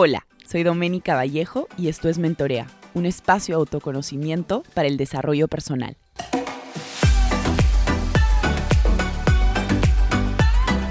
Hola, 0.00 0.28
soy 0.46 0.62
Doménica 0.62 1.16
Vallejo 1.16 1.66
y 1.76 1.88
esto 1.88 2.08
es 2.08 2.20
Mentorea, 2.20 2.68
un 2.94 3.04
espacio 3.04 3.56
de 3.56 3.58
autoconocimiento 3.58 4.62
para 4.72 4.86
el 4.86 4.96
desarrollo 4.96 5.48
personal. 5.48 5.96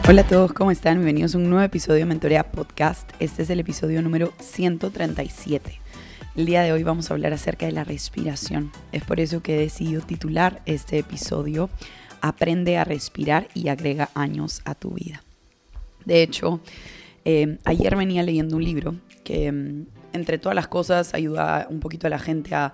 Hola 0.09 0.23
a 0.23 0.27
todos, 0.27 0.51
¿cómo 0.51 0.71
están? 0.71 0.95
Bienvenidos 0.95 1.35
a 1.35 1.37
un 1.37 1.49
nuevo 1.49 1.63
episodio 1.63 1.99
de 1.99 2.05
Mentorea 2.05 2.51
Podcast. 2.51 3.09
Este 3.21 3.43
es 3.43 3.49
el 3.49 3.61
episodio 3.61 4.01
número 4.01 4.33
137. 4.41 5.79
El 6.35 6.45
día 6.45 6.63
de 6.63 6.73
hoy 6.73 6.83
vamos 6.83 7.09
a 7.09 7.13
hablar 7.13 7.31
acerca 7.31 7.65
de 7.65 7.71
la 7.71 7.85
respiración. 7.85 8.73
Es 8.91 9.05
por 9.05 9.21
eso 9.21 9.41
que 9.41 9.55
he 9.55 9.59
decidido 9.61 10.01
titular 10.01 10.61
este 10.65 10.97
episodio 10.97 11.69
Aprende 12.19 12.77
a 12.77 12.83
respirar 12.83 13.47
y 13.53 13.69
agrega 13.69 14.09
años 14.15 14.61
a 14.65 14.75
tu 14.75 14.89
vida. 14.89 15.23
De 16.03 16.23
hecho, 16.23 16.59
eh, 17.29 17.57
ayer 17.65 17.93
venía 17.97 18.23
leyendo 18.23 18.55
un 18.55 18.63
libro 18.63 18.95
que, 19.25 19.51
mm, 19.51 19.85
entre 20.13 20.37
todas 20.37 20.55
las 20.55 20.69
cosas, 20.69 21.13
ayuda 21.13 21.67
un 21.69 21.81
poquito 21.81 22.07
a 22.07 22.09
la 22.09 22.19
gente 22.19 22.55
a 22.55 22.71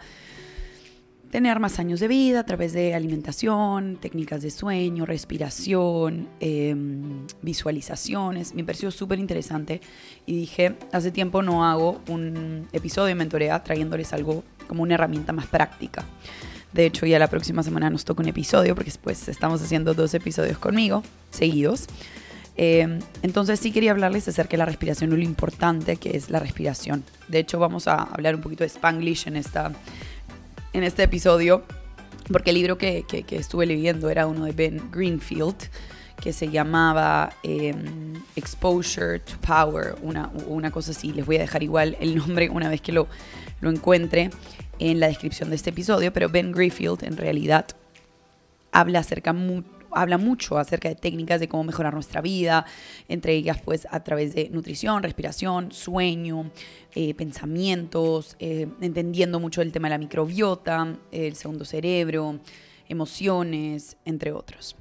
tener 1.32 1.60
más 1.60 1.80
años 1.80 2.00
de 2.00 2.08
vida 2.08 2.42
a 2.42 2.46
través 2.46 2.72
de 2.72 2.94
alimentación, 2.94 3.98
técnicas 4.00 4.44
de 4.44 4.52
sueño, 4.52 5.08
respiración, 5.08 6.28
em, 6.40 7.26
visualizaciones. 7.42 8.54
Me 8.54 8.64
pareció 8.64 8.92
súper 8.92 9.18
interesante 9.18 9.82
y 10.28 10.36
dije, 10.36 10.76
hace 10.92 11.10
tiempo 11.10 11.42
no 11.42 11.66
hago 11.66 12.04
un 12.08 12.68
episodio 12.74 13.08
de 13.08 13.16
mentorea 13.16 13.64
trayéndoles 13.64 14.14
algo 14.14 14.44
como 14.68 14.84
una 14.84 14.94
herramienta 14.94 15.34
más 15.34 15.48
práctica. 15.48 16.06
De 16.74 16.86
hecho, 16.86 17.08
ya 17.08 17.18
la 17.18 17.28
próxima 17.28 17.64
semana 17.64 17.90
nos 17.90 18.06
toca 18.06 18.22
un 18.22 18.30
episodio 18.30 18.76
porque 18.76 18.92
después 18.92 19.28
estamos 19.28 19.64
haciendo 19.64 19.96
dos 19.96 20.14
episodios 20.14 20.60
conmigo 20.60 21.02
seguidos. 21.32 21.88
Em, 22.56 23.00
entonces 23.24 23.60
sí 23.60 23.72
quería 23.72 23.92
hablarles 23.92 24.28
acerca 24.28 24.52
de 24.52 24.58
la 24.58 24.66
respiración 24.66 25.12
y 25.12 25.16
lo 25.16 25.24
importante 25.24 25.98
que 25.98 26.16
es 26.16 26.30
la 26.30 26.40
respiración. 26.40 27.04
De 27.28 27.40
hecho 27.40 27.60
vamos 27.60 27.88
a 27.88 27.96
hablar 27.96 28.36
un 28.36 28.42
poquito 28.42 28.64
de 28.64 28.68
Spanglish 28.68 29.28
en, 29.28 29.36
esta, 29.36 29.72
en 30.72 30.84
este 30.84 31.04
episodio, 31.04 31.64
porque 32.32 32.52
el 32.52 32.58
libro 32.58 32.78
que, 32.78 33.06
que, 33.08 33.36
estuve 33.36 33.66
leyendo 33.66 34.10
era 34.10 34.28
uno 34.28 34.46
de 34.46 34.52
Ben 34.52 34.92
Greenfield, 34.92 35.56
que 36.22 36.32
se 36.32 36.50
llamaba 36.50 37.34
em, 37.42 38.14
Exposure 38.36 39.20
to 39.20 39.34
Power, 39.46 39.96
una, 40.04 40.32
una 40.48 40.72
cosa 40.72 40.92
así. 40.92 41.12
Les 41.12 41.26
voy 41.26 41.38
a 41.38 41.40
dejar 41.40 41.64
igual 41.64 41.98
el 42.00 42.16
nombre 42.16 42.50
una 42.50 42.70
vez 42.70 42.82
que 42.82 42.92
lo, 42.92 43.08
lo 43.62 43.70
encuentre 43.70 44.30
en 44.80 45.00
la 45.00 45.08
descripción 45.08 45.50
de 45.50 45.56
este 45.56 45.72
episodio, 45.72 46.14
pero 46.14 46.30
Ben 46.30 46.52
Greenfield 46.52 47.04
en 47.04 47.18
realidad 47.18 47.66
habla 48.72 49.00
acerca 49.00 49.34
habla 49.96 50.18
mucho 50.18 50.58
acerca 50.58 50.90
de 50.90 50.96
técnicas 50.96 51.40
de 51.40 51.48
cómo 51.48 51.64
mejorar 51.64 51.94
nuestra 51.94 52.22
vida, 52.22 52.66
entre 53.08 53.34
ellas 53.34 53.62
pues 53.64 53.88
a 53.90 54.04
través 54.04 54.36
de 54.36 54.50
nutrición, 54.50 55.04
respiración, 55.04 55.72
sueño, 55.72 56.52
eh, 56.96 57.14
pensamientos, 57.14 58.36
eh, 58.40 58.68
entendiendo 58.82 59.40
mucho 59.40 59.62
el 59.62 59.72
tema 59.72 59.88
de 59.88 59.92
la 59.92 59.98
microbiota, 59.98 60.98
el 61.12 61.36
segundo 61.36 61.66
cerebro, 61.66 62.40
emociones, 62.88 63.98
entre 64.06 64.32
otros. 64.32 64.76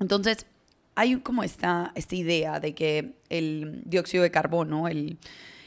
Entonces, 0.00 0.46
hay 0.94 1.16
como 1.20 1.42
esta, 1.42 1.92
esta 1.94 2.14
idea 2.16 2.60
de 2.60 2.74
que 2.74 3.14
el 3.28 3.82
dióxido 3.84 4.22
de 4.22 4.30
carbono, 4.30 4.88
el 4.88 5.18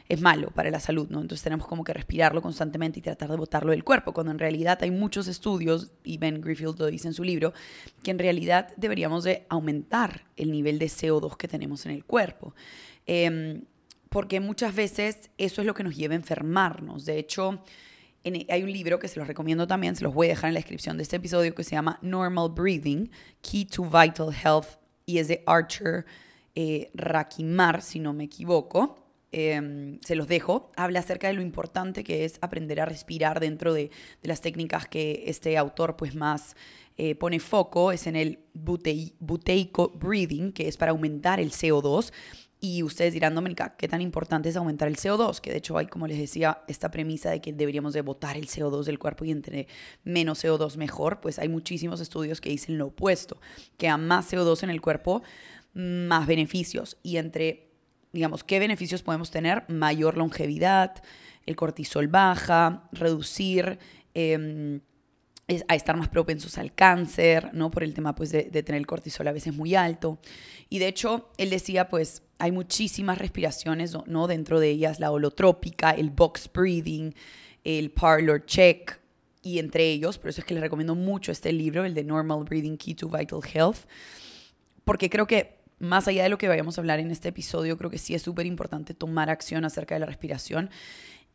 es 0.07 0.21
malo 0.21 0.51
para 0.51 0.69
la 0.69 0.79
salud, 0.79 1.07
¿no? 1.09 1.21
Entonces 1.21 1.43
tenemos 1.43 1.65
como 1.67 1.83
que 1.83 1.93
respirarlo 1.93 2.41
constantemente 2.41 2.99
y 2.99 3.01
tratar 3.01 3.29
de 3.29 3.37
botarlo 3.37 3.71
del 3.71 3.83
cuerpo, 3.83 4.13
cuando 4.13 4.31
en 4.31 4.39
realidad 4.39 4.77
hay 4.81 4.91
muchos 4.91 5.27
estudios, 5.27 5.91
y 6.03 6.17
Ben 6.17 6.41
Greenfield 6.41 6.79
lo 6.79 6.85
dice 6.87 7.07
en 7.07 7.13
su 7.13 7.23
libro, 7.23 7.53
que 8.03 8.11
en 8.11 8.19
realidad 8.19 8.73
deberíamos 8.77 9.23
de 9.23 9.45
aumentar 9.49 10.25
el 10.35 10.51
nivel 10.51 10.77
de 10.77 10.87
CO2 10.87 11.37
que 11.37 11.47
tenemos 11.47 11.85
en 11.85 11.93
el 11.93 12.05
cuerpo. 12.05 12.53
Em, 13.05 13.63
porque 14.09 14.39
muchas 14.39 14.75
veces 14.75 15.29
eso 15.37 15.61
es 15.61 15.67
lo 15.67 15.73
que 15.73 15.83
nos 15.83 15.95
lleva 15.95 16.13
a 16.13 16.17
enfermarnos. 16.17 17.05
De 17.05 17.17
hecho, 17.17 17.63
hay 18.49 18.63
un 18.63 18.71
libro 18.71 18.99
que 18.99 19.07
se 19.07 19.19
los 19.19 19.27
recomiendo 19.27 19.67
también, 19.67 19.95
se 19.95 20.03
los 20.03 20.13
voy 20.13 20.27
a 20.27 20.29
dejar 20.29 20.49
en 20.49 20.53
la 20.53 20.59
descripción 20.59 20.97
de 20.97 21.03
este 21.03 21.17
episodio, 21.17 21.53
que 21.53 21.63
se 21.63 21.71
llama 21.71 21.99
Normal 22.01 22.49
Breathing, 22.49 23.09
Key 23.41 23.65
to 23.65 23.83
Vital 23.83 24.33
Health, 24.33 24.79
y 25.05 25.17
es 25.17 25.27
de 25.27 25.43
Archer 25.45 26.05
eh, 26.55 26.91
Rakimar, 26.93 27.81
si 27.81 27.99
no 27.99 28.13
me 28.13 28.23
equivoco. 28.23 29.04
Em, 29.37 29.99
se 29.99 30.15
los 30.15 30.29
dejo, 30.29 30.71
habla 30.77 31.01
acerca 31.01 31.27
de 31.27 31.33
lo 31.33 31.41
importante 31.41 32.05
que 32.05 32.23
es 32.23 32.37
aprender 32.39 32.79
a 32.79 32.85
respirar 32.85 33.41
dentro 33.41 33.73
de, 33.73 33.91
las 34.21 34.39
técnicas 34.39 34.87
que 34.87 35.25
este 35.27 35.57
autor 35.57 35.97
pues 35.97 36.15
más 36.15 36.55
eh, 36.95 37.15
pone 37.15 37.41
foco, 37.41 37.91
es 37.91 38.07
en 38.07 38.15
el 38.15 38.39
buteico 38.53 39.91
breathing, 39.93 40.53
que 40.53 40.69
es 40.69 40.77
para 40.77 40.91
aumentar 40.91 41.41
el 41.41 41.51
CO2. 41.51 42.13
Y 42.61 42.81
ustedes 42.81 43.11
dirán, 43.11 43.35
Dominica, 43.35 43.75
¿qué 43.75 43.89
tan 43.89 43.99
importante 43.99 44.47
es 44.47 44.55
aumentar 44.55 44.87
el 44.87 44.95
CO2? 44.95 45.41
Que 45.41 45.51
de 45.51 45.57
hecho 45.57 45.77
hay, 45.77 45.87
como 45.87 46.07
les 46.07 46.17
decía, 46.17 46.61
esta 46.69 46.89
premisa 46.89 47.29
de 47.29 47.41
que 47.41 47.51
deberíamos 47.51 47.91
de 47.91 48.03
botar 48.03 48.37
el 48.37 48.47
CO2 48.47 48.85
del 48.85 48.99
cuerpo 48.99 49.25
y 49.25 49.31
entre 49.31 49.67
menos 50.05 50.45
CO2 50.45 50.77
mejor. 50.77 51.19
Pues 51.19 51.39
hay 51.39 51.49
muchísimos 51.49 51.99
estudios 51.99 52.39
que 52.39 52.51
dicen 52.51 52.77
lo 52.77 52.87
opuesto, 52.87 53.41
que 53.77 53.89
a 53.89 53.97
más 53.97 54.31
CO2 54.31 54.63
en 54.63 54.69
el 54.69 54.79
cuerpo, 54.79 55.23
más 55.73 56.25
beneficios. 56.25 56.97
Y 57.03 57.17
entre 57.17 57.74
digamos, 58.15 58.43
¿qué 58.43 58.57
beneficios 58.57 59.03
podemos 59.03 59.29
tener? 59.29 59.63
Mayor 59.67 60.17
longevidad, 60.17 61.03
el 61.45 61.55
cortisol 61.55 62.07
baja, 62.07 62.89
reducir... 62.91 63.77
Em, 64.15 64.81
a 65.67 65.75
estar 65.75 65.95
más 65.95 66.07
propensos 66.07 66.57
al 66.57 66.73
cáncer, 66.73 67.51
¿no? 67.53 67.69
Por 67.69 67.83
el 67.83 67.93
tema, 67.93 68.15
pues, 68.15 68.31
de, 68.31 68.43
tener 68.63 68.79
el 68.79 68.87
cortisol 68.87 69.27
a 69.27 69.31
veces 69.31 69.53
muy 69.53 69.75
alto. 69.75 70.17
Y 70.69 70.79
de 70.79 70.87
hecho, 70.87 71.29
él 71.37 71.51
decía, 71.51 71.87
pues, 71.87 72.23
hay 72.39 72.51
muchísimas 72.51 73.19
respiraciones, 73.19 73.95
¿no? 74.07 74.25
Dentro 74.25 74.59
de 74.59 74.71
ellas 74.71 74.99
la 74.99 75.11
holotrópica, 75.11 75.91
el 75.91 76.09
box 76.09 76.49
breathing, 76.51 77.13
el 77.63 77.91
parlor 77.91 78.43
check, 78.47 78.99
y 79.45 79.59
entre 79.59 79.91
ellos, 79.91 80.17
por 80.17 80.31
eso 80.31 80.41
es 80.41 80.45
que 80.45 80.55
les 80.55 80.63
recomiendo 80.63 80.95
mucho 80.95 81.31
este 81.31 81.53
libro, 81.53 81.85
el 81.85 81.93
de 81.93 82.03
Normal 82.03 82.45
Breathing 82.45 82.77
Key 82.77 82.95
to 82.95 83.07
Vital 83.07 83.41
Health, 83.53 83.85
porque 84.83 85.07
creo 85.07 85.27
que 85.27 85.59
más 85.79 86.07
allá 86.07 86.23
de 86.23 86.29
lo 86.29 86.37
que 86.37 86.47
vayamos 86.47 86.77
a 86.77 86.81
hablar 86.81 86.99
en 86.99 87.11
este 87.11 87.29
episodio, 87.29 87.77
creo 87.77 87.89
que 87.89 87.97
sí 87.97 88.15
es 88.15 88.21
súper 88.21 88.45
importante 88.45 88.93
tomar 88.93 89.29
acción 89.29 89.65
acerca 89.65 89.95
de 89.95 89.99
la 89.99 90.05
respiración. 90.05 90.69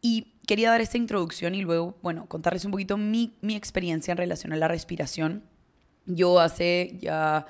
Y 0.02 0.34
quería 0.46 0.70
dar 0.70 0.80
esta 0.80 0.96
introducción 0.96 1.54
y 1.54 1.60
luego, 1.60 1.98
bueno, 2.02 2.26
contarles 2.26 2.64
un 2.64 2.70
poquito 2.70 2.96
mi, 2.96 3.36
mi 3.42 3.54
experiencia 3.54 4.12
en 4.12 4.18
relación 4.18 4.52
a 4.52 4.56
la 4.56 4.66
respiración. 4.66 5.44
Yo 6.06 6.40
hace 6.40 6.96
ya 7.00 7.46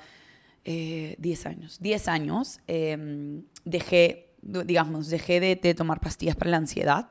10 0.65 0.65
eh, 0.65 1.49
años, 1.49 1.79
10 1.79 2.07
años, 2.09 2.59
em, 2.67 3.43
dejé, 3.63 4.35
digamos, 4.41 5.09
dejé 5.09 5.39
de, 5.39 5.55
de, 5.55 5.73
tomar 5.73 6.01
pastillas 6.01 6.35
para 6.35 6.51
la 6.51 6.57
ansiedad. 6.57 7.07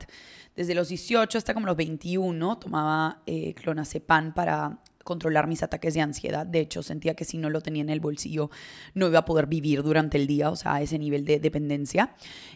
Desde 0.55 0.75
los 0.75 0.89
18 0.89 1.37
hasta 1.37 1.53
como 1.53 1.65
los 1.65 1.75
21 1.75 2.59
tomaba 2.59 3.23
eh, 3.25 3.53
clonazepam 3.55 4.33
para 4.33 4.79
controlar 5.03 5.47
mis 5.47 5.63
ataques 5.63 5.93
de 5.93 6.01
ansiedad. 6.01 6.45
De 6.45 6.59
hecho, 6.59 6.83
sentía 6.83 7.15
que 7.15 7.25
si 7.25 7.37
no 7.37 7.49
lo 7.49 7.61
tenía 7.61 7.81
en 7.81 7.89
el 7.89 7.99
bolsillo 7.99 8.49
no 8.93 9.07
iba 9.07 9.19
a 9.19 9.25
poder 9.25 9.47
vivir 9.47 9.83
durante 9.83 10.17
el 10.17 10.27
día, 10.27 10.49
o 10.49 10.55
sea, 10.55 10.75
a 10.75 10.81
ese 10.81 10.99
nivel 10.99 11.25
de 11.25 11.39
dependencia. 11.39 12.13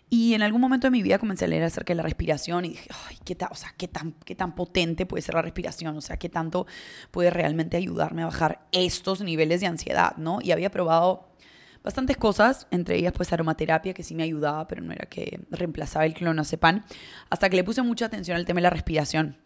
Y 0.09 0.33
en 0.33 0.41
algún 0.41 0.61
momento 0.61 0.87
de 0.87 0.91
mi 0.91 1.01
vida 1.01 1.19
comencé 1.19 1.45
a 1.45 1.47
leer 1.47 1.63
acerca 1.63 1.93
de 1.93 1.97
la 1.97 2.03
respiración 2.03 2.65
y 2.65 2.69
dije, 2.69 2.89
ay, 3.09 3.17
qué, 3.23 3.35
sea, 3.53 3.73
qué, 3.77 3.87
tan, 3.87 4.13
qué 4.25 4.35
tan 4.35 4.55
potente 4.55 5.05
puede 5.05 5.21
ser 5.21 5.35
la 5.35 5.41
respiración, 5.41 5.97
o 5.97 6.01
sea, 6.01 6.17
qué 6.17 6.29
tanto 6.29 6.67
puede 7.11 7.29
realmente 7.29 7.77
ayudarme 7.77 8.23
a 8.23 8.25
bajar 8.25 8.67
estos 8.71 9.21
niveles 9.21 9.61
de 9.61 9.67
ansiedad, 9.67 10.15
¿no? 10.17 10.39
Y 10.41 10.51
había 10.51 10.71
probado 10.71 11.29
bastantes 11.83 12.17
cosas, 12.17 12.67
entre 12.71 12.97
ellas 12.97 13.13
pues 13.15 13.31
aromaterapia 13.31 13.93
que 13.93 14.01
sí 14.01 14.15
me 14.15 14.23
ayudaba, 14.23 14.67
pero 14.67 14.81
no 14.81 14.91
era 14.91 15.05
que 15.05 15.39
reemplazaba 15.51 16.05
el 16.05 16.15
clonazepam, 16.15 16.83
hasta 17.29 17.49
que 17.49 17.55
le 17.55 17.63
puse 17.63 17.83
mucha 17.83 18.07
atención 18.07 18.37
al 18.37 18.45
tema 18.45 18.57
de 18.57 18.63
la 18.63 18.69
respiración. 18.71 19.37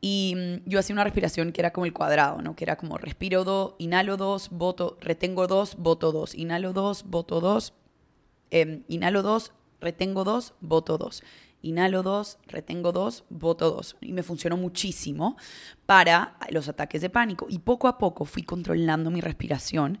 Y 0.00 0.34
mm, 0.36 0.68
yo 0.68 0.78
hacía 0.78 0.94
una 0.94 1.04
respiración 1.04 1.52
que 1.52 1.60
era 1.60 1.72
como 1.72 1.86
el 1.86 1.92
cuadrado, 1.92 2.40
¿no? 2.42 2.54
Que 2.54 2.64
era 2.64 2.76
como 2.76 2.98
respiro 2.98 3.44
dos, 3.44 3.74
inhalo 3.78 4.16
dos, 4.16 4.50
voto, 4.50 4.96
retengo 5.00 5.46
dos, 5.46 5.76
voto 5.76 6.12
dos, 6.12 6.34
inhalo 6.34 6.72
dos, 6.72 7.04
voto 7.04 7.40
dos, 7.40 7.74
eh, 8.50 8.82
inhalo 8.88 9.22
dos, 9.22 9.52
retengo 9.80 10.24
dos, 10.24 10.54
voto 10.60 10.98
dos. 10.98 11.22
Inhalo 11.60 12.04
dos, 12.04 12.38
retengo 12.46 12.92
dos, 12.92 13.24
voto 13.30 13.70
dos. 13.70 13.96
Y 14.00 14.12
me 14.12 14.22
funcionó 14.22 14.56
muchísimo 14.56 15.36
para 15.86 16.36
los 16.50 16.68
ataques 16.68 17.02
de 17.02 17.10
pánico. 17.10 17.46
Y 17.48 17.58
poco 17.58 17.88
a 17.88 17.98
poco 17.98 18.24
fui 18.24 18.44
controlando 18.44 19.10
mi 19.10 19.20
respiración 19.20 19.98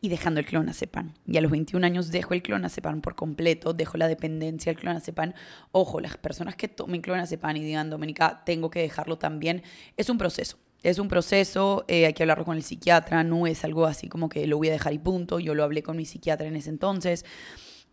y 0.00 0.08
dejando 0.08 0.40
el 0.40 0.46
clonazepam. 0.46 1.14
Y 1.26 1.36
a 1.36 1.40
los 1.40 1.50
21 1.50 1.84
años 1.84 2.10
dejo 2.10 2.34
el 2.34 2.42
clonazepam 2.42 3.00
por 3.00 3.16
completo, 3.16 3.72
dejo 3.72 3.98
la 3.98 4.06
dependencia 4.06 4.72
del 4.72 4.80
clonazepam. 4.80 5.32
Ojo, 5.72 6.00
las 6.00 6.16
personas 6.16 6.54
que 6.54 6.68
tomen 6.68 7.02
clonazepam 7.02 7.56
y 7.56 7.64
digan, 7.64 7.90
Doménica, 7.90 8.42
tengo 8.44 8.70
que 8.70 8.80
dejarlo 8.80 9.18
también, 9.18 9.62
es 9.96 10.08
un 10.10 10.18
proceso. 10.18 10.58
Es 10.82 10.98
un 10.98 11.08
proceso, 11.08 11.84
eh, 11.88 12.06
hay 12.06 12.14
que 12.14 12.22
hablarlo 12.22 12.46
con 12.46 12.56
el 12.56 12.62
psiquiatra, 12.62 13.22
no 13.22 13.46
es 13.46 13.64
algo 13.64 13.84
así 13.84 14.08
como 14.08 14.30
que 14.30 14.46
lo 14.46 14.56
voy 14.56 14.68
a 14.68 14.72
dejar 14.72 14.94
y 14.94 14.98
punto. 14.98 15.38
Yo 15.38 15.54
lo 15.54 15.62
hablé 15.62 15.82
con 15.82 15.96
mi 15.96 16.06
psiquiatra 16.06 16.46
en 16.46 16.56
ese 16.56 16.70
entonces 16.70 17.26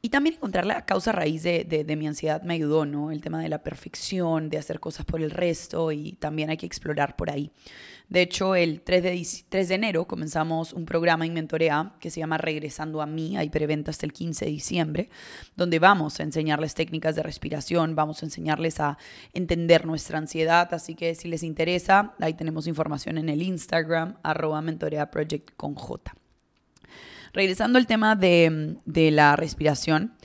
Y 0.01 0.09
también 0.09 0.35
encontrar 0.35 0.65
la 0.65 0.85
causa 0.85 1.11
raíz 1.11 1.41
de, 1.43 1.63
de, 1.63 1.95
mi 1.95 2.07
ansiedad 2.07 2.43
me 2.43 2.53
ayudó, 2.53 2.85
¿no? 2.85 3.11
El 3.11 3.21
tema 3.21 3.41
de 3.41 3.49
la 3.49 3.63
perfección, 3.63 4.49
de 4.49 4.59
hacer 4.59 4.79
cosas 4.79 5.05
por 5.05 5.21
el 5.21 5.31
resto 5.31 5.91
y 5.91 6.13
también 6.13 6.49
hay 6.51 6.57
que 6.57 6.67
explorar 6.67 7.15
por 7.15 7.31
ahí. 7.31 7.51
De 8.07 8.21
hecho, 8.21 8.55
el 8.55 8.81
3 8.81 9.03
de, 9.03 9.27
3 9.49 9.67
de 9.67 9.75
enero 9.75 10.05
comenzamos 10.07 10.71
un 10.71 10.85
programa 10.85 11.25
en 11.25 11.33
Mentorea 11.33 11.93
que 11.99 12.09
se 12.09 12.21
llama 12.21 12.37
Regresando 12.37 13.01
a 13.01 13.05
mí, 13.05 13.35
hay 13.37 13.49
preventa 13.49 13.91
hasta 13.91 14.05
el 14.05 14.13
15 14.13 14.45
de 14.45 14.51
diciembre, 14.51 15.09
donde 15.55 15.79
vamos 15.79 16.19
a 16.19 16.23
enseñarles 16.23 16.73
técnicas 16.73 17.15
de 17.15 17.23
respiración, 17.23 17.95
vamos 17.95 18.21
a 18.21 18.27
enseñarles 18.27 18.79
a 18.79 18.97
entender 19.33 19.85
nuestra 19.85 20.19
ansiedad, 20.19 20.73
así 20.73 20.95
que 20.95 21.15
si 21.15 21.27
les 21.27 21.43
interesa, 21.43 22.13
ahí 22.19 22.33
tenemos 22.33 22.67
información 22.67 23.17
en 23.17 23.29
el 23.29 23.41
Instagram, 23.41 24.17
arroba 24.23 24.63
con 25.57 25.75
J. 25.75 26.26
Regresando 27.33 27.77
al 27.77 27.87
tema 27.87 28.15
de, 28.15 28.77
la 28.85 29.35
respiración, 29.35 30.15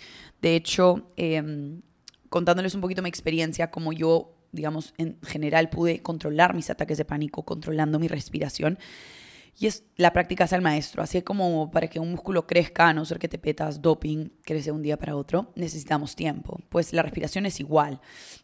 de 0.40 0.56
hecho, 0.56 1.08
em, 1.16 1.82
contándoles 2.28 2.74
un 2.74 2.80
poquito 2.80 3.02
mi 3.02 3.08
experiencia, 3.08 3.70
como 3.70 3.92
yo, 3.92 4.34
digamos, 4.52 4.94
en 4.98 5.18
general 5.22 5.68
pude 5.68 6.02
controlar 6.02 6.54
mis 6.54 6.70
ataques 6.70 6.98
de 6.98 7.04
pánico, 7.04 7.44
controlando 7.44 7.98
mi 7.98 8.08
respiración. 8.08 8.78
Y 9.58 9.66
es 9.66 9.84
la 9.96 10.12
práctica 10.12 10.44
es 10.44 10.52
el 10.52 10.62
maestro. 10.62 11.02
Así 11.02 11.20
como 11.22 11.70
para 11.70 11.88
que 11.88 12.00
un 12.00 12.10
músculo 12.10 12.46
crezca, 12.46 12.88
a 12.88 12.94
no 12.94 13.04
ser 13.04 13.18
que 13.18 13.28
te 13.28 13.38
petas 13.38 13.82
doping, 13.82 14.30
crece 14.42 14.72
un 14.72 14.82
día 14.82 14.96
para 14.96 15.14
otro, 15.16 15.52
necesitamos 15.56 16.16
tiempo. 16.16 16.60
Pues 16.68 16.92
la 16.92 17.02
respiración 17.02 17.46
es 17.46 17.60
igual. 17.60 18.00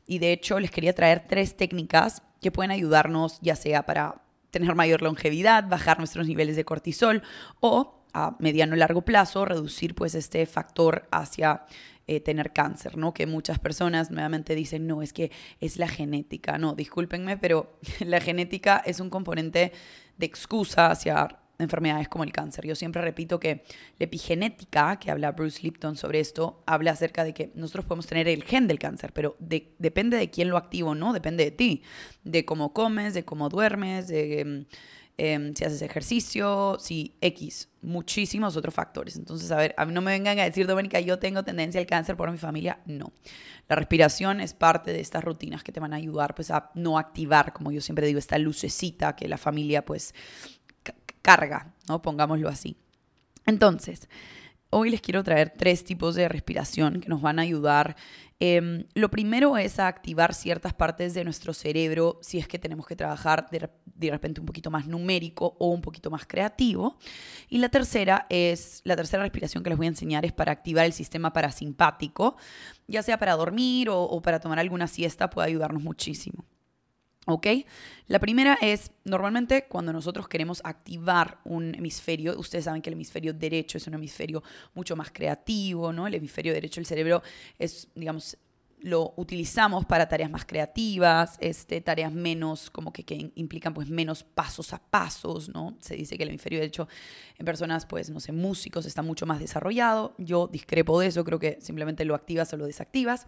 Y 0.07 0.19
de 0.19 0.33
hecho 0.33 0.61
les 0.61 0.71
quería 0.71 0.95
traer 0.95 1.27
tres 1.27 1.57
técnicas 1.57 2.23
que 2.41 2.53
pueden 2.53 2.71
ayudarnos 2.71 3.41
ya 3.41 3.57
sea 3.57 3.85
para 3.85 4.23
tener 4.51 4.75
mayor 4.75 5.03
longevidad, 5.03 5.69
bajar 5.69 5.99
nuestros 5.99 6.27
niveles 6.27 6.57
de 6.57 6.65
cortisol 6.65 7.23
o 7.61 7.98
a 8.13 8.37
mediano 8.39 8.75
y 8.75 8.79
largo 8.79 9.03
plazo 9.03 9.45
reducir 9.45 9.95
pues 9.95 10.15
este 10.15 10.47
factor 10.47 11.09
hacia 11.11 11.65
eh, 12.07 12.21
tener 12.21 12.55
cáncer, 12.55 12.97
¿no? 12.97 13.13
Que 13.13 13.27
muchas 13.27 13.59
personas 13.59 14.11
nuevamente 14.11 14.55
dicen, 14.55 14.87
no, 14.87 15.03
es 15.03 15.13
que 15.13 15.31
es 15.61 15.77
la 15.77 15.89
genética. 15.89 16.57
No, 16.57 16.75
discúlpenme, 16.75 17.37
pero 17.37 17.79
la 18.01 18.21
genética 18.21 18.83
es 18.87 18.99
un 18.99 19.11
componente 19.11 19.73
de 20.17 20.27
excusa 20.27 20.91
hacia 20.91 21.29
enfermedades 21.59 22.09
como 22.09 22.25
el 22.25 22.33
cáncer. 22.33 22.67
Yo 22.67 22.75
siempre 22.75 23.03
repito 23.03 23.39
que 23.39 23.63
la 23.99 24.05
epigenética, 24.05 24.99
que 24.99 25.11
habla 25.11 25.33
Bruce 25.33 25.63
Lipton 25.63 25.97
sobre 25.97 26.21
esto, 26.21 26.63
habla 26.67 26.93
acerca 26.93 27.25
de 27.25 27.35
que 27.35 27.51
nosotros 27.55 27.85
podemos 27.85 28.07
tener 28.07 28.27
el 28.27 28.45
gen 28.45 28.69
del 28.69 28.79
cáncer, 28.79 29.13
pero 29.13 29.37
depende 29.39 30.17
de 30.17 30.31
quién 30.31 30.49
lo 30.49 30.57
activa 30.57 30.95
no, 30.95 31.13
depende 31.13 31.45
de 31.45 31.51
ti, 31.51 31.83
de 32.25 32.45
cómo 32.45 32.73
comes, 32.73 33.13
de 33.13 33.25
cómo 33.25 33.49
duermes, 33.49 34.09
de 34.09 34.67
em, 35.19 35.53
si 35.55 35.65
haces 35.65 35.83
ejercicio, 35.83 36.77
si 36.81 37.15
X, 37.21 37.69
muchísimos 37.83 38.57
otros 38.57 38.73
factores. 38.73 39.17
Entonces, 39.17 39.51
a 39.51 39.57
ver, 39.57 39.75
a 39.77 39.85
mí 39.85 39.93
no 39.93 40.01
me 40.01 40.13
vengan 40.13 40.39
a 40.39 40.45
decir, 40.45 40.67
Doménica, 40.67 41.01
yo 41.01 41.19
tengo 41.19 41.43
tendencia 41.43 41.81
al 41.81 41.87
cáncer 41.87 42.17
por 42.17 42.31
mi 42.31 42.39
familia. 42.39 42.79
No. 42.87 43.13
La 43.69 43.77
respiración 43.77 44.41
es 44.41 44.55
parte 44.55 44.93
de 44.93 45.01
estas 45.01 45.23
rutinas 45.25 45.63
que 45.63 45.73
te 45.73 45.81
van 45.81 45.93
a 45.93 45.97
ayudar 45.97 46.35
pues 46.35 46.51
a 46.51 46.71
no 46.75 46.99
activar, 46.99 47.53
como 47.53 47.73
yo 47.73 47.81
siempre 47.81 48.07
digo, 48.07 48.19
esta 48.19 48.39
lucecita 48.39 49.15
que 49.15 49.29
la 49.29 49.37
familia 49.37 49.85
pues 49.85 50.15
carga, 51.21 51.75
¿no? 51.89 52.01
Pongámoslo 52.01 52.49
así. 52.49 52.77
Entonces, 53.45 54.09
Hoy 54.71 54.91
les 54.91 55.01
quiero 55.01 55.25
traer 55.25 55.55
tres 55.57 55.83
tipos 55.83 56.15
de 56.15 56.29
respiración 56.29 57.01
que 57.01 57.09
nos 57.09 57.23
van 57.23 57.39
a 57.39 57.43
ayudar. 57.43 57.97
Em, 58.39 58.85
lo 58.93 59.11
primero 59.11 59.57
es 59.57 59.79
a 59.79 59.89
activar 59.89 60.35
ciertas 60.35 60.75
partes 60.75 61.15
de 61.15 61.25
nuestro 61.25 61.55
cerebro 61.55 62.19
si 62.21 62.39
es 62.39 62.47
que 62.47 62.59
tenemos 62.59 62.87
que 62.87 62.95
trabajar 62.95 63.49
de, 63.51 63.71
de, 63.87 64.11
repente 64.11 64.41
un 64.41 64.47
poquito 64.47 64.71
más 64.71 64.87
numérico 64.87 65.57
o 65.59 65.69
un 65.69 65.81
poquito 65.81 66.11
más 66.11 66.27
creativo. 66.27 66.99
Y 67.49 67.59
la 67.59 67.71
tercera 67.71 68.27
es, 68.29 68.83
la 68.85 68.95
tercera 68.95 69.23
respiración 69.23 69.63
que 69.63 69.71
les 69.71 69.79
voy 69.79 69.87
a 69.87 69.89
enseñar 69.89 70.27
es 70.27 70.33
para 70.33 70.53
activar 70.53 70.85
el 70.85 70.93
sistema 70.93 71.33
parasimpático, 71.33 72.37
ya 72.87 73.03
sea 73.03 73.19
para 73.19 73.37
dormir 73.37 73.89
o, 73.89 74.03
o 74.03 74.21
para 74.21 74.39
tomar 74.39 74.59
alguna 74.59 74.87
siesta, 74.87 75.31
puede 75.31 75.49
ayudarnos 75.49 75.83
muchísimo. 75.83 76.45
¿Ok? 77.31 77.47
La 78.07 78.21
primera 78.21 78.57
es, 78.63 78.91
normalmente 79.05 79.67
cuando 79.69 79.93
nosotros 79.93 80.29
queremos 80.29 80.63
activar 80.65 81.41
un 81.45 81.75
hemisferio, 81.75 82.39
ustedes 82.39 82.65
saben 82.65 82.81
que 82.81 82.89
el 82.89 82.95
hemisferio 82.95 83.35
derecho 83.35 83.77
es 83.77 83.87
un 83.87 83.93
hemisferio 83.93 84.43
mucho 84.73 84.97
más 84.97 85.11
creativo, 85.13 85.93
¿no? 85.93 86.07
El 86.07 86.15
hemisferio 86.15 86.55
derecho 86.55 86.81
del 86.81 86.87
cerebro 86.87 87.23
es, 87.59 87.87
digamos, 87.95 88.39
lo 88.81 89.15
utilizamos 89.17 89.85
para 89.85 90.09
tareas 90.09 90.31
más 90.31 90.45
creativas, 90.45 91.37
este, 91.41 91.81
tareas 91.81 92.13
menos, 92.13 92.71
como 92.71 92.93
que, 92.93 93.05
que, 93.05 93.33
implican 93.35 93.75
pues 93.75 93.89
menos 93.89 94.23
pasos 94.23 94.73
a 94.73 94.79
pasos, 94.79 95.49
¿no? 95.49 95.77
Se 95.81 95.97
dice 95.97 96.17
que 96.17 96.23
el 96.23 96.29
hemisferio 96.29 96.61
derecho 96.61 96.89
en 97.39 97.45
personas, 97.45 97.87
pues, 97.87 98.11
no 98.11 98.21
sé, 98.21 98.33
músicos 98.33 98.87
está 98.87 99.03
mucho 99.03 99.27
más 99.27 99.41
desarrollado. 99.41 100.15
Yo 100.19 100.47
discrepo 100.47 101.01
de 101.01 101.09
eso, 101.09 101.25
creo 101.25 101.39
que 101.39 101.59
simplemente 101.61 102.05
lo 102.05 102.15
activas 102.15 102.53
o 102.53 102.57
lo 102.57 102.67
desactivas. 102.67 103.27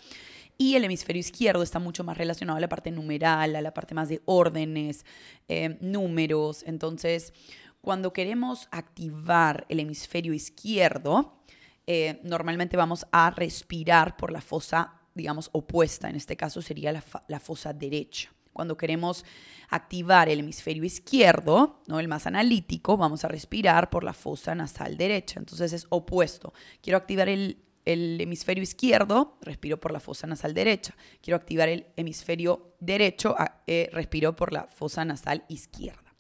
Y 0.57 0.75
el 0.77 0.85
hemisferio 0.85 1.21
izquierdo 1.21 1.63
está 1.63 1.79
mucho 1.79 2.05
más 2.05 2.19
relacionado 2.19 2.59
a 2.59 2.61
la 2.61 2.69
parte 2.69 2.91
numeral, 2.91 3.57
a 3.57 3.63
la 3.63 3.73
parte 3.73 3.95
más 3.95 4.09
de 4.09 4.21
órdenes, 4.27 5.05
eh, 5.49 5.79
números. 5.81 6.63
Entonces, 6.67 7.33
cuando 7.81 8.13
queremos 8.13 8.69
activar 8.71 9.65
el 9.69 9.81
hemisferio 9.81 10.35
izquierdo, 10.35 11.41
eh, 11.87 12.21
normalmente 12.23 12.77
vamos 12.77 13.07
a 13.11 13.31
respirar 13.31 14.17
por 14.17 14.31
la 14.31 14.43
fosa 14.43 15.00
digamos, 15.15 15.51
opuesta. 15.53 16.09
En 16.09 16.17
este 16.17 16.37
caso 16.37 16.63
sería 16.63 16.93
la, 16.93 17.41
fosa 17.41 17.73
derecha. 17.73 18.33
Cuando 18.53 18.77
queremos 18.77 19.25
activar 19.69 20.29
el 20.29 20.41
hemisferio 20.41 20.85
izquierdo, 20.85 21.83
¿no? 21.87 22.01
el 22.01 22.09
más 22.09 22.27
analítico, 22.27 22.97
vamos 22.97 23.25
a 23.25 23.29
respirar 23.29 23.91
por 23.91 24.05
la 24.05 24.13
fosa 24.13 24.55
nasal 24.55 24.97
derecha. 24.97 25.39
Entonces 25.39 25.73
es 25.73 25.87
opuesto. 25.89 26.53
Quiero 26.83 26.97
activar 26.97 27.29
el, 27.29 27.59
hemisferio 27.85 28.63
izquierdo, 28.63 29.39
respiro 29.41 29.81
por 29.81 29.93
la 29.93 30.01
fosa 30.01 30.27
nasal 30.27 30.55
derecha. 30.55 30.95
Quiero 31.23 31.37
activar 31.37 31.69
el 31.69 31.87
hemisferio 31.97 32.75
derecho, 32.79 33.35
eh, 33.67 33.89
respiro 33.93 34.37
por 34.37 34.53
la 34.53 34.67
fosa 34.67 35.05
nasal 35.05 35.45
izquierda. 35.49 36.15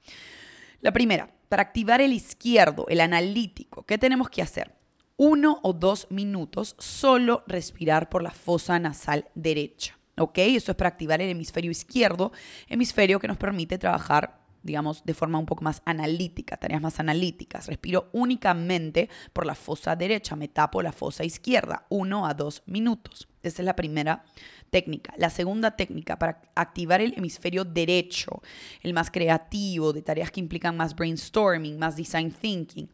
La 0.81 0.93
primera, 0.93 1.31
para 1.49 1.63
activar 1.63 2.01
el 2.01 2.13
izquierdo, 2.13 2.87
el 2.89 3.01
analítico, 3.01 3.85
¿qué 3.85 3.99
tenemos 3.99 4.31
que 4.31 4.41
hacer? 4.41 4.80
Uno 5.21 5.59
o 5.63 5.75
dos 5.75 6.07
minutos 6.09 6.75
solo 6.79 7.45
respirar 7.47 8.09
por 8.09 8.23
la 8.23 8.31
fosa 8.31 8.79
nasal 8.79 9.27
derecha. 9.35 9.99
¿Ok? 10.17 10.39
Esto 10.39 10.73
es 10.73 10.77
para 10.79 10.89
activar 10.89 11.21
el 11.21 11.29
hemisferio 11.29 11.71
izquierdo, 11.71 12.33
hemisferio 12.69 13.21
que 13.21 13.29
nos 13.29 13.37
permite 13.37 13.77
trabajar 13.77 14.41
digamos, 14.63 15.05
de 15.07 15.15
forma 15.15 15.39
un 15.39 15.47
poco 15.47 15.65
más 15.65 15.81
analítica, 15.87 16.59
tareas 16.59 16.83
más 16.83 17.01
analíticas. 17.01 17.67
Respiro 17.67 18.11
únicamente 18.13 19.09
por 19.33 19.47
la 19.47 19.55
fosa 19.55 19.97
derecha, 19.97 20.37
me 20.37 20.49
tapo 20.49 20.83
la 20.83 20.93
fosa 20.93 21.25
izquierda, 21.25 21.87
uno 21.89 22.27
a 22.27 22.35
dos 22.35 22.63
minutos. 22.67 23.27
Esa 23.43 23.63
es 23.63 23.67
la 23.67 23.75
primera 23.75 24.23
técnica. 24.69 25.15
La 25.17 25.31
segunda 25.31 25.77
técnica 25.77 26.19
para 26.19 26.43
activar 26.55 27.01
el 27.01 27.15
hemisferio 27.17 27.65
derecho, 27.65 28.43
el 28.83 28.93
más 28.93 29.11
creativo, 29.11 29.95
de 29.95 30.03
tareas 30.03 30.31
que 30.31 30.41
implican 30.41 30.77
más 30.77 30.95
brainstorming, 30.95 31.79
más 31.79 31.97
design 31.97 32.31
thinking, 32.31 32.91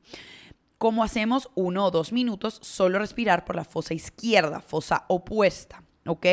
¿Cómo 0.79 1.03
hacemos? 1.03 1.49
Uno 1.55 1.87
o 1.87 1.91
dos 1.91 2.13
minutos, 2.13 2.59
solo 2.63 2.99
respirar 2.99 3.45
por 3.45 3.57
la 3.57 3.65
fosa 3.65 3.95
izquierda, 3.95 4.61
fosa 4.61 5.07
opuesta, 5.09 5.83
¿ok? 6.07 6.27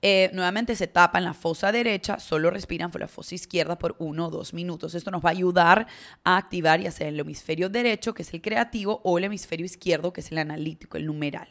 Eh, 0.00 0.30
nuevamente 0.32 0.76
se 0.76 0.86
tapa 0.86 1.18
en 1.18 1.24
la 1.24 1.34
fosa 1.34 1.72
derecha, 1.72 2.20
solo 2.20 2.50
respiran 2.50 2.90
por 2.90 3.00
la 3.00 3.08
fosa 3.08 3.34
izquierda 3.34 3.78
por 3.78 3.96
uno 3.98 4.26
o 4.26 4.30
dos 4.30 4.54
minutos. 4.54 4.94
Esto 4.94 5.10
nos 5.10 5.24
va 5.24 5.30
a 5.30 5.32
ayudar 5.32 5.86
a 6.22 6.36
activar 6.36 6.80
ya 6.80 6.92
sea 6.92 7.08
el 7.08 7.18
hemisferio 7.18 7.68
derecho, 7.68 8.14
que 8.14 8.22
es 8.22 8.32
el 8.32 8.42
creativo, 8.42 9.00
o 9.04 9.18
el 9.18 9.24
hemisferio 9.24 9.66
izquierdo, 9.66 10.12
que 10.12 10.20
es 10.20 10.30
el 10.30 10.38
analítico, 10.38 10.98
el 10.98 11.06
numeral. 11.06 11.48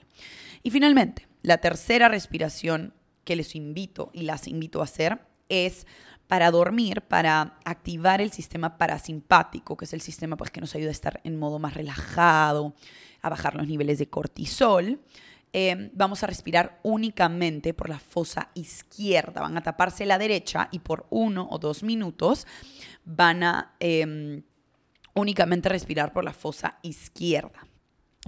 Y 0.64 0.70
finalmente, 0.70 1.28
la 1.42 1.58
tercera 1.58 2.08
respiración 2.08 2.94
que 3.26 3.36
les 3.36 3.56
invito 3.56 4.12
y 4.14 4.22
las 4.22 4.48
invito 4.48 4.80
a 4.80 4.86
hacer 4.86 5.20
es 5.50 5.86
para 6.28 6.52
dormir, 6.52 7.02
para 7.02 7.58
activar 7.64 8.22
el 8.22 8.32
sistema 8.32 8.78
parasimpático, 8.78 9.78
que 9.78 9.86
es 9.86 9.94
el 9.94 10.02
sistema 10.02 10.36
pues, 10.36 10.52
que 10.52 10.62
nos 10.62 10.76
ayuda 10.76 10.90
a 10.90 10.92
estar 10.92 11.22
en 11.24 11.40
modo 11.40 11.58
más 11.58 11.74
relajado, 11.74 12.76
a 13.22 13.30
bajar 13.30 13.56
los 13.56 13.68
niveles 13.68 13.98
de 13.98 14.10
cortisol. 14.10 15.00
Em, 15.54 15.90
vamos 15.94 16.24
a 16.24 16.28
respirar 16.28 16.80
únicamente 16.84 17.74
por 17.74 17.90
la 17.90 18.00
fosa 18.00 18.50
izquierda. 18.54 19.42
Van 19.42 19.58
a 19.58 19.64
taparse 19.64 20.06
la 20.06 20.18
derecha 20.18 20.68
y 20.72 20.80
por 20.80 21.08
uno 21.10 21.48
o 21.50 21.58
dos 21.58 21.84
minutos 21.84 22.46
van 23.06 23.44
a 23.44 23.76
em, 23.80 24.44
únicamente 25.14 25.70
respirar 25.70 26.12
por 26.12 26.26
la 26.26 26.34
fosa 26.34 26.78
izquierda. 26.82 27.66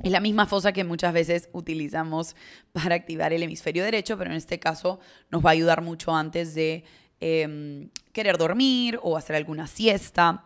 Es 0.01 0.11
la 0.11 0.21
misma 0.21 0.45
fosa 0.45 0.71
que 0.71 0.85
muchas 0.85 1.13
veces 1.13 1.49
utilizamos 1.51 2.35
para 2.71 2.95
activar 2.95 3.33
el 3.33 3.43
hemisferio 3.43 3.83
derecho, 3.83 4.17
pero 4.17 4.31
en 4.31 4.37
este 4.37 4.57
caso 4.57 4.99
nos 5.29 5.45
va 5.45 5.49
a 5.49 5.53
ayudar 5.53 5.81
mucho 5.81 6.15
antes 6.15 6.55
de 6.55 6.85
Em, 7.21 7.89
querer 8.13 8.37
dormir 8.37 8.99
o 9.01 9.17
hacer 9.17 9.35
alguna 9.35 9.67
siesta. 9.67 10.45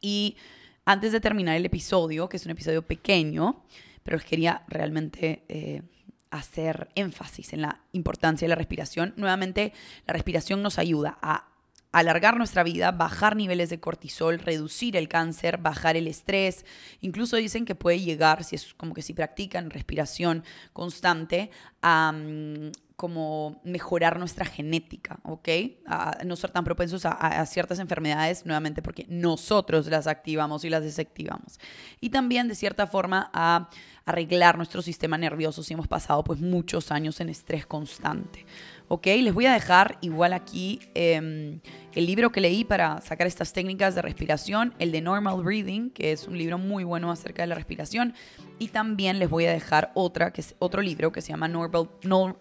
Y 0.00 0.36
antes 0.84 1.12
de 1.12 1.20
terminar 1.20 1.56
el 1.56 1.66
episodio, 1.66 2.28
que 2.28 2.38
es 2.38 2.46
un 2.46 2.52
episodio 2.52 2.82
pequeño, 2.82 3.62
pero 4.02 4.18
quería 4.18 4.62
realmente 4.68 5.44
eh, 5.48 5.82
hacer 6.30 6.88
énfasis 6.94 7.52
en 7.52 7.62
la 7.62 7.82
importancia 7.92 8.46
de 8.46 8.50
la 8.50 8.54
respiración. 8.54 9.12
Nuevamente, 9.16 9.74
la 10.06 10.14
respiración 10.14 10.62
nos 10.62 10.78
ayuda 10.78 11.18
a 11.20 11.48
alargar 11.92 12.36
nuestra 12.36 12.62
vida, 12.62 12.90
bajar 12.90 13.36
niveles 13.36 13.70
de 13.70 13.80
cortisol, 13.80 14.38
reducir 14.38 14.96
el 14.96 15.08
cáncer, 15.08 15.58
bajar 15.58 15.96
el 15.96 16.06
estrés. 16.06 16.64
Incluso 17.00 17.36
dicen 17.36 17.64
que 17.64 17.74
puede 17.74 18.00
llegar, 18.00 18.44
si 18.44 18.56
es 18.56 18.72
como 18.74 18.94
que 18.94 19.02
si 19.02 19.12
practican 19.12 19.70
respiración 19.70 20.44
constante, 20.72 21.50
a 21.82 22.12
mm, 22.12 22.70
como 22.98 23.60
mejorar 23.62 24.18
nuestra 24.18 24.44
genética, 24.44 25.20
¿ok? 25.22 25.48
A 25.86 26.18
no 26.26 26.34
ser 26.34 26.50
tan 26.50 26.64
propensos 26.64 27.06
a, 27.06 27.46
ciertas 27.46 27.78
enfermedades, 27.78 28.44
nuevamente 28.44 28.82
porque 28.82 29.06
nosotros 29.08 29.86
las 29.86 30.08
activamos 30.08 30.64
y 30.64 30.68
las 30.68 30.82
desactivamos. 30.82 31.60
Y 32.00 32.10
también, 32.10 32.48
de 32.48 32.56
cierta 32.56 32.88
forma, 32.88 33.30
a 33.32 33.70
arreglar 34.04 34.56
nuestro 34.56 34.82
sistema 34.82 35.16
nervioso 35.16 35.62
si 35.62 35.74
hemos 35.74 35.86
pasado 35.86 36.24
pues 36.24 36.40
muchos 36.40 36.90
años 36.90 37.20
en 37.20 37.28
estrés 37.28 37.66
constante. 37.66 38.44
¿ok? 38.88 39.06
Les 39.06 39.32
voy 39.32 39.46
a 39.46 39.52
dejar 39.52 39.98
igual 40.00 40.32
aquí 40.32 40.80
em, 40.94 41.60
el 41.94 42.06
libro 42.06 42.32
que 42.32 42.40
leí 42.40 42.64
para 42.64 43.00
sacar 43.00 43.26
estas 43.26 43.52
técnicas 43.52 43.94
de 43.94 44.02
respiración, 44.02 44.74
el 44.78 44.92
de 44.92 45.00
Normal 45.02 45.42
Breathing, 45.42 45.90
que 45.90 46.12
es 46.12 46.26
un 46.26 46.36
libro 46.36 46.58
muy 46.58 46.84
bueno 46.84 47.10
acerca 47.10 47.42
de 47.42 47.48
la 47.48 47.54
respiración, 47.54 48.14
y 48.58 48.68
también 48.68 49.18
les 49.18 49.30
voy 49.30 49.46
a 49.46 49.52
dejar 49.52 49.92
otra, 49.94 50.32
que 50.32 50.40
es 50.40 50.54
otro 50.58 50.82
libro 50.82 51.12
que 51.12 51.20
se 51.20 51.28
llama 51.28 51.48
Normal, 51.48 51.90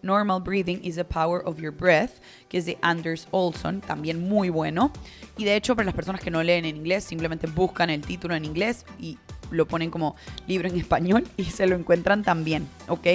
Normal 0.01 0.41
Breathing 0.47 0.79
is 0.81 0.95
the 0.95 1.03
Power 1.03 1.41
of 1.45 1.59
Your 1.59 1.73
Breath, 1.73 2.21
que 2.47 2.57
es 2.57 2.65
de 2.65 2.77
Anders 2.81 3.27
Olson, 3.31 3.81
también 3.81 4.29
muy 4.29 4.47
bueno. 4.47 4.93
Y 5.37 5.43
de 5.43 5.57
hecho, 5.57 5.75
para 5.75 5.85
las 5.85 5.93
personas 5.93 6.21
que 6.21 6.31
no 6.31 6.41
leen 6.41 6.63
en 6.63 6.77
inglés, 6.77 7.03
simplemente 7.03 7.47
buscan 7.47 7.89
el 7.89 7.99
título 7.99 8.33
en 8.33 8.45
inglés 8.45 8.85
y 8.97 9.17
lo 9.51 9.67
ponen 9.67 9.91
como 9.91 10.15
libro 10.47 10.69
en 10.69 10.77
español 10.77 11.25
y 11.35 11.43
se 11.43 11.67
lo 11.67 11.75
encuentran 11.75 12.23
también, 12.23 12.65
¿ok? 12.87 13.07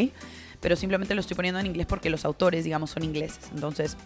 Pero 0.60 0.76
simplemente 0.76 1.14
lo 1.14 1.22
estoy 1.22 1.34
poniendo 1.34 1.58
en 1.58 1.64
inglés 1.64 1.86
porque 1.86 2.10
los 2.10 2.26
autores, 2.26 2.64
digamos, 2.64 2.90
son 2.90 3.02
ingleses. 3.02 3.48
Entonces, 3.54 3.96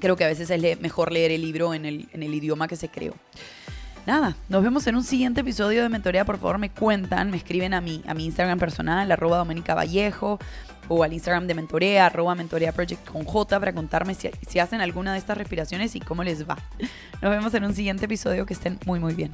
creo 0.00 0.16
que 0.16 0.24
a 0.24 0.28
veces 0.28 0.50
es 0.50 0.80
mejor 0.80 1.12
leer 1.12 1.30
el 1.30 1.42
libro 1.42 1.72
en 1.72 1.84
el, 1.84 2.08
en 2.12 2.24
el 2.24 2.34
idioma 2.34 2.66
que 2.66 2.74
se 2.74 2.88
creó. 2.88 3.14
Nada, 4.06 4.36
nos 4.48 4.62
vemos 4.62 4.86
en 4.86 4.94
un 4.94 5.02
siguiente 5.02 5.40
episodio 5.40 5.82
de 5.82 5.88
Mentoría. 5.88 6.24
Por 6.24 6.38
favor, 6.38 6.58
me 6.58 6.70
cuentan, 6.70 7.32
me 7.32 7.38
escriben 7.38 7.74
a 7.74 7.80
mi, 7.80 8.04
a 8.06 8.14
mi 8.14 8.24
Instagram 8.26 8.56
personal, 8.56 9.10
arroba 9.10 9.38
Doménica 9.38 9.74
Vallejo, 9.74 10.38
o 10.86 11.02
al 11.02 11.12
Instagram 11.12 11.48
de 11.48 11.54
Mentorea, 11.54 12.06
arroba 12.06 12.36
Mentorea 12.36 12.70
Project 12.70 13.04
con 13.04 13.24
J, 13.24 13.58
para 13.58 13.72
contarme 13.72 14.14
si, 14.14 14.30
si 14.46 14.60
hacen 14.60 14.80
alguna 14.80 15.12
de 15.12 15.18
estas 15.18 15.36
respiraciones 15.36 15.96
y 15.96 16.00
cómo 16.00 16.22
les 16.22 16.48
va. 16.48 16.56
Nos 17.20 17.32
vemos 17.32 17.52
en 17.54 17.64
un 17.64 17.74
siguiente 17.74 18.04
episodio. 18.04 18.46
Que 18.46 18.54
estén 18.54 18.78
muy, 18.86 19.00
muy 19.00 19.14
bien. 19.14 19.32